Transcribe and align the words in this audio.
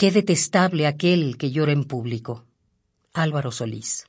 Qué 0.00 0.12
detestable 0.12 0.86
aquel 0.86 1.36
que 1.36 1.50
llora 1.50 1.72
en 1.72 1.82
público. 1.82 2.44
Álvaro 3.14 3.50
Solís. 3.50 4.06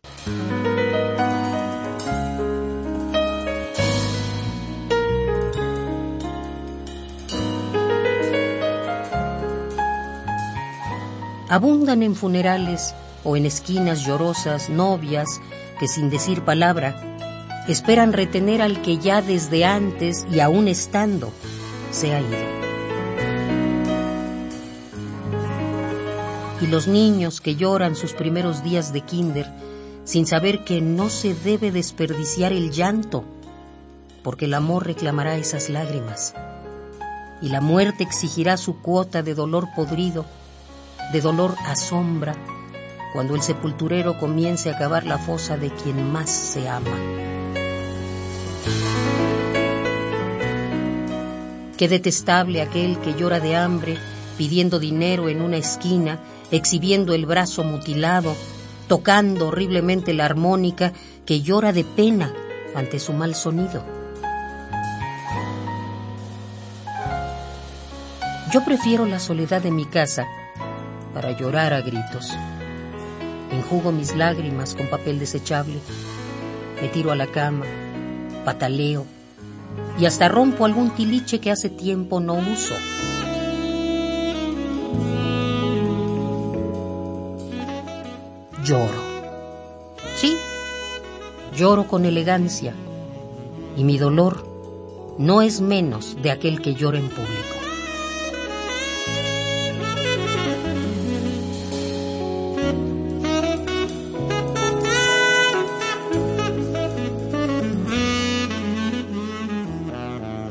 Abundan 11.49 12.03
en 12.03 12.13
funerales 12.13 12.93
o 13.23 13.35
en 13.35 13.47
esquinas 13.47 14.05
llorosas 14.05 14.69
novias 14.69 15.41
que 15.79 15.87
sin 15.87 16.11
decir 16.11 16.43
palabra 16.43 17.65
esperan 17.67 18.13
retener 18.13 18.61
al 18.61 18.83
que 18.83 18.99
ya 18.99 19.23
desde 19.23 19.65
antes 19.65 20.27
y 20.31 20.39
aún 20.39 20.67
estando 20.67 21.33
se 21.89 22.13
ha 22.13 22.21
ido. 22.21 22.68
Y 26.61 26.67
los 26.67 26.87
niños 26.87 27.41
que 27.41 27.55
lloran 27.55 27.95
sus 27.95 28.13
primeros 28.13 28.63
días 28.63 28.91
de 28.93 29.01
kinder 29.01 29.47
sin 30.03 30.25
saber 30.25 30.63
que 30.63 30.81
no 30.81 31.09
se 31.09 31.33
debe 31.33 31.71
desperdiciar 31.71 32.51
el 32.51 32.71
llanto, 32.71 33.23
porque 34.23 34.45
el 34.45 34.53
amor 34.53 34.87
reclamará 34.87 35.37
esas 35.37 35.69
lágrimas 35.69 36.33
y 37.41 37.49
la 37.49 37.61
muerte 37.61 38.03
exigirá 38.03 38.57
su 38.57 38.81
cuota 38.81 39.23
de 39.23 39.33
dolor 39.33 39.67
podrido, 39.75 40.25
de 41.13 41.21
dolor 41.21 41.55
a 41.65 41.75
sombra, 41.75 42.35
cuando 43.13 43.35
el 43.35 43.41
sepulturero 43.41 44.19
comience 44.19 44.69
a 44.69 44.77
cavar 44.77 45.05
la 45.05 45.17
fosa 45.17 45.57
de 45.57 45.69
quien 45.71 46.11
más 46.11 46.29
se 46.29 46.67
ama. 46.67 46.97
Qué 51.77 51.87
detestable 51.87 52.61
aquel 52.61 52.99
que 52.99 53.13
llora 53.13 53.39
de 53.39 53.55
hambre, 53.55 53.97
pidiendo 54.39 54.79
dinero 54.79 55.27
en 55.27 55.41
una 55.41 55.57
esquina, 55.57 56.17
exhibiendo 56.49 57.13
el 57.13 57.25
brazo 57.25 57.65
mutilado, 57.65 58.33
tocando 58.87 59.49
horriblemente 59.49 60.13
la 60.13 60.23
armónica, 60.23 60.93
que 61.25 61.41
llora 61.41 61.73
de 61.73 61.83
pena 61.83 62.33
ante 62.73 62.99
su 62.99 63.11
mal 63.11 63.35
sonido. 63.35 63.83
Yo 68.53 68.63
prefiero 68.63 69.05
la 69.05 69.19
soledad 69.19 69.61
de 69.61 69.71
mi 69.71 69.83
casa 69.83 70.25
para 71.13 71.33
llorar 71.33 71.73
a 71.73 71.81
gritos. 71.81 72.31
Enjugo 73.51 73.91
mis 73.91 74.15
lágrimas 74.15 74.73
con 74.73 74.87
papel 74.87 75.19
desechable, 75.19 75.81
me 76.81 76.87
tiro 76.87 77.11
a 77.11 77.17
la 77.17 77.27
cama, 77.27 77.65
pataleo, 78.45 79.05
y 79.99 80.05
hasta 80.05 80.29
rompo 80.29 80.63
algún 80.63 80.91
tiliche 80.91 81.41
que 81.41 81.51
hace 81.51 81.69
tiempo 81.69 82.21
no 82.21 82.35
uso. 82.35 82.75
Lloro. 88.63 89.01
Sí, 90.15 90.37
lloro 91.55 91.87
con 91.87 92.05
elegancia 92.05 92.73
y 93.77 93.83
mi 93.83 93.97
dolor 93.97 94.45
no 95.17 95.41
es 95.41 95.61
menos 95.61 96.17
de 96.21 96.31
aquel 96.31 96.61
que 96.61 96.75
llora 96.75 96.99
en 96.99 97.09
público. 97.09 97.59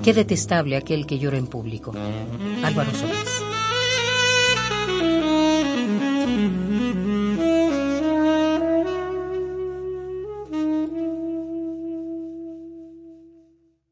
Qué 0.02 0.14
detestable 0.14 0.76
aquel 0.76 1.06
que 1.06 1.18
llora 1.18 1.36
en 1.36 1.46
público. 1.46 1.92
Álvaro 2.64 2.90
Solís. 2.92 3.42